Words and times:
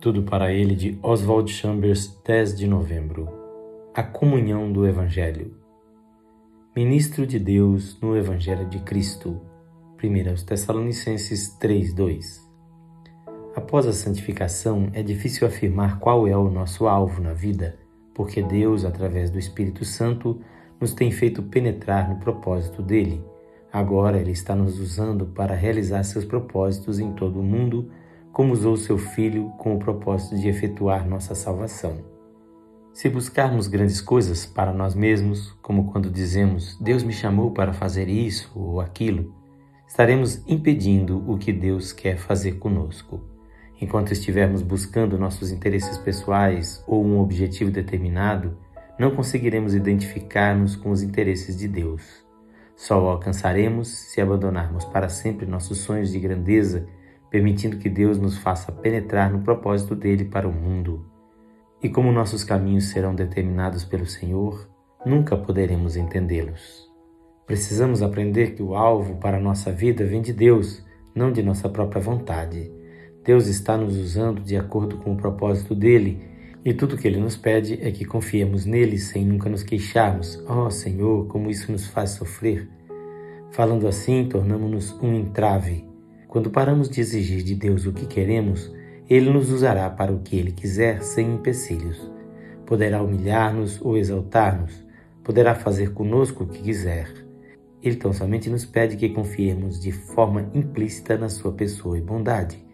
Tudo 0.00 0.22
para 0.22 0.50
ele 0.50 0.74
de 0.74 0.98
Oswald 1.02 1.52
Chambers, 1.52 2.18
10 2.24 2.56
de 2.56 2.66
novembro. 2.66 3.28
A 3.94 4.02
comunhão 4.02 4.72
do 4.72 4.86
Evangelho. 4.86 5.54
Ministro 6.74 7.26
de 7.26 7.38
Deus 7.38 8.00
no 8.00 8.16
Evangelho 8.16 8.66
de 8.66 8.78
Cristo. 8.78 9.38
1 10.02 10.46
Tessalonicenses 10.46 11.54
3:2. 11.58 12.48
Após 13.54 13.86
a 13.86 13.92
santificação, 13.92 14.88
é 14.94 15.02
difícil 15.02 15.46
afirmar 15.46 15.98
qual 15.98 16.26
é 16.26 16.34
o 16.34 16.50
nosso 16.50 16.88
alvo 16.88 17.20
na 17.20 17.34
vida, 17.34 17.78
porque 18.14 18.42
Deus, 18.42 18.86
através 18.86 19.28
do 19.28 19.38
Espírito 19.38 19.84
Santo, 19.84 20.40
nos 20.80 20.94
tem 20.94 21.12
feito 21.12 21.42
penetrar 21.42 22.08
no 22.08 22.16
propósito 22.16 22.80
dele. 22.80 23.22
Agora 23.70 24.18
ele 24.18 24.32
está 24.32 24.56
nos 24.56 24.80
usando 24.80 25.26
para 25.26 25.54
realizar 25.54 26.02
seus 26.04 26.24
propósitos 26.24 26.98
em 26.98 27.12
todo 27.12 27.38
o 27.38 27.44
mundo 27.44 27.90
como 28.32 28.52
usou 28.52 28.76
seu 28.76 28.96
Filho 28.96 29.50
com 29.58 29.74
o 29.74 29.78
propósito 29.78 30.36
de 30.36 30.48
efetuar 30.48 31.06
nossa 31.06 31.34
salvação. 31.34 31.98
Se 32.92 33.08
buscarmos 33.08 33.66
grandes 33.66 34.00
coisas 34.00 34.44
para 34.44 34.72
nós 34.72 34.94
mesmos, 34.94 35.52
como 35.62 35.90
quando 35.90 36.10
dizemos 36.10 36.76
Deus 36.80 37.02
me 37.02 37.12
chamou 37.12 37.52
para 37.52 37.72
fazer 37.72 38.08
isso 38.08 38.50
ou 38.54 38.80
aquilo, 38.80 39.34
estaremos 39.86 40.42
impedindo 40.46 41.24
o 41.30 41.38
que 41.38 41.52
Deus 41.52 41.92
quer 41.92 42.18
fazer 42.18 42.58
conosco. 42.58 43.20
Enquanto 43.80 44.12
estivermos 44.12 44.60
buscando 44.60 45.18
nossos 45.18 45.50
interesses 45.50 45.96
pessoais 45.98 46.84
ou 46.86 47.04
um 47.04 47.18
objetivo 47.20 47.70
determinado, 47.70 48.56
não 48.98 49.14
conseguiremos 49.14 49.74
identificar-nos 49.74 50.76
com 50.76 50.90
os 50.90 51.02
interesses 51.02 51.56
de 51.56 51.66
Deus. 51.66 52.02
Só 52.76 53.02
o 53.02 53.08
alcançaremos 53.08 53.88
se 53.88 54.20
abandonarmos 54.20 54.84
para 54.84 55.08
sempre 55.08 55.46
nossos 55.46 55.78
sonhos 55.78 56.12
de 56.12 56.18
grandeza 56.18 56.86
permitindo 57.30 57.78
que 57.78 57.88
Deus 57.88 58.18
nos 58.18 58.36
faça 58.36 58.72
penetrar 58.72 59.30
no 59.30 59.40
propósito 59.40 59.94
dele 59.94 60.24
para 60.24 60.48
o 60.48 60.52
mundo. 60.52 61.06
E 61.82 61.88
como 61.88 62.12
nossos 62.12 62.42
caminhos 62.42 62.86
serão 62.86 63.14
determinados 63.14 63.84
pelo 63.84 64.04
Senhor, 64.04 64.68
nunca 65.06 65.36
poderemos 65.36 65.96
entendê-los. 65.96 66.90
Precisamos 67.46 68.02
aprender 68.02 68.54
que 68.54 68.62
o 68.62 68.74
alvo 68.74 69.16
para 69.16 69.38
a 69.38 69.40
nossa 69.40 69.72
vida 69.72 70.04
vem 70.04 70.20
de 70.20 70.32
Deus, 70.32 70.84
não 71.14 71.32
de 71.32 71.42
nossa 71.42 71.68
própria 71.68 72.02
vontade. 72.02 72.70
Deus 73.24 73.46
está 73.46 73.76
nos 73.76 73.96
usando 73.96 74.42
de 74.42 74.56
acordo 74.56 74.98
com 74.98 75.12
o 75.12 75.16
propósito 75.16 75.74
dele, 75.74 76.28
e 76.64 76.74
tudo 76.74 76.98
que 76.98 77.08
ele 77.08 77.18
nos 77.18 77.36
pede 77.36 77.78
é 77.80 77.90
que 77.90 78.04
confiemos 78.04 78.66
nele 78.66 78.98
sem 78.98 79.24
nunca 79.24 79.48
nos 79.48 79.62
queixarmos. 79.62 80.44
Oh 80.46 80.70
Senhor, 80.70 81.26
como 81.28 81.48
isso 81.48 81.72
nos 81.72 81.86
faz 81.86 82.10
sofrer! 82.10 82.68
Falando 83.50 83.88
assim, 83.88 84.28
tornamos-nos 84.28 84.92
um 85.00 85.14
entrave 85.14 85.89
quando 86.30 86.48
paramos 86.48 86.88
de 86.88 87.00
exigir 87.00 87.42
de 87.42 87.56
Deus 87.56 87.86
o 87.86 87.92
que 87.92 88.06
queremos, 88.06 88.72
Ele 89.08 89.28
nos 89.28 89.50
usará 89.50 89.90
para 89.90 90.12
o 90.12 90.20
que 90.20 90.36
Ele 90.36 90.52
quiser 90.52 91.02
sem 91.02 91.34
empecilhos. 91.34 92.08
Poderá 92.64 93.02
humilhar-nos 93.02 93.80
ou 93.82 93.98
exaltar-nos, 93.98 94.72
poderá 95.24 95.56
fazer 95.56 95.92
conosco 95.92 96.44
o 96.44 96.46
que 96.46 96.62
quiser. 96.62 97.12
Ele 97.82 97.96
tão 97.96 98.12
somente 98.12 98.48
nos 98.48 98.64
pede 98.64 98.96
que 98.96 99.08
confiemos 99.08 99.80
de 99.80 99.90
forma 99.90 100.48
implícita 100.54 101.18
na 101.18 101.28
Sua 101.28 101.50
pessoa 101.50 101.98
e 101.98 102.00
bondade. 102.00 102.64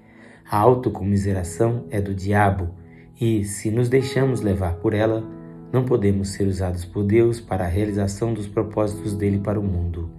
A 0.51 0.59
autocomiseração 0.59 1.87
é 1.89 1.99
do 1.99 2.15
diabo 2.15 2.75
e, 3.19 3.43
se 3.43 3.71
nos 3.71 3.89
deixamos 3.89 4.43
levar 4.43 4.75
por 4.75 4.93
ela, 4.93 5.25
não 5.73 5.83
podemos 5.83 6.29
ser 6.29 6.47
usados 6.47 6.85
por 6.85 7.05
Deus 7.05 7.41
para 7.41 7.65
a 7.65 7.69
realização 7.69 8.35
dos 8.35 8.47
propósitos 8.47 9.15
dele 9.15 9.39
para 9.39 9.59
o 9.59 9.65
mundo. 9.65 10.11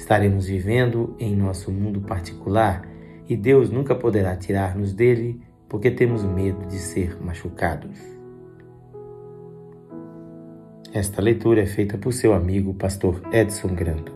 Estaremos 0.00 0.46
vivendo 0.46 1.14
em 1.18 1.36
nosso 1.36 1.70
mundo 1.70 2.00
particular 2.00 2.88
e 3.28 3.36
Deus 3.36 3.68
nunca 3.68 3.94
poderá 3.94 4.34
tirar-nos 4.34 4.94
dele 4.94 5.42
porque 5.68 5.90
temos 5.90 6.24
medo 6.24 6.66
de 6.66 6.78
ser 6.78 7.22
machucados. 7.22 7.98
Esta 10.90 11.20
leitura 11.20 11.60
é 11.60 11.66
feita 11.66 11.98
por 11.98 12.14
seu 12.14 12.32
amigo, 12.32 12.72
pastor 12.72 13.20
Edson 13.30 13.74
Grando. 13.74 14.10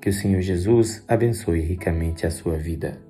Que 0.00 0.08
o 0.08 0.12
Senhor 0.12 0.40
Jesus 0.40 1.04
abençoe 1.08 1.62
ricamente 1.62 2.24
a 2.24 2.30
sua 2.30 2.56
vida. 2.56 3.07